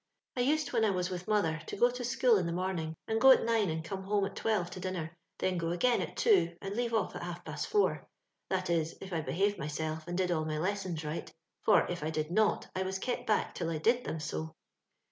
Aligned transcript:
I 0.35 0.39
used, 0.41 0.73
when 0.73 0.83
I 0.83 0.89
was 0.89 1.11
with 1.11 1.27
mother, 1.27 1.61
\o 1.71 1.77
go 1.77 1.91
to 1.91 2.03
school 2.03 2.37
in 2.37 2.47
the 2.47 2.51
morning, 2.51 2.95
and 3.07 3.21
go 3.21 3.29
at 3.29 3.43
nine 3.45 3.69
and 3.69 3.83
come 3.83 4.01
home 4.01 4.25
at 4.25 4.35
twelve 4.35 4.71
to 4.71 4.79
dinner, 4.79 5.15
dien 5.37 5.59
go 5.59 5.69
again 5.69 6.01
at 6.01 6.17
two 6.17 6.57
and 6.59 6.75
leave 6.75 6.91
off 6.95 7.15
at 7.15 7.21
half 7.21 7.45
post 7.45 7.67
four,— 7.67 8.09
that 8.49 8.71
is, 8.71 8.95
if 8.99 9.13
I 9.13 9.21
be 9.21 9.33
haved 9.33 9.59
myself 9.59 10.07
and 10.07 10.17
did 10.17 10.31
oU 10.31 10.43
my 10.43 10.57
lessons 10.57 11.05
right; 11.05 11.31
for 11.61 11.85
if 11.85 12.01
I 12.03 12.09
did 12.09 12.31
not 12.31 12.67
I 12.75 12.81
was 12.81 12.97
kept 12.97 13.27
back 13.27 13.53
till 13.53 13.69
I 13.69 13.77
did 13.77 14.03
them 14.03 14.19
so. 14.19 14.55